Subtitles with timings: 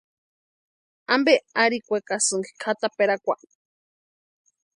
[1.15, 3.35] Ampe arhikwekasïnki kʼataperakwa.